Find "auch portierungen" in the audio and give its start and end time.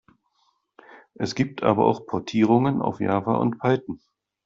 1.85-2.81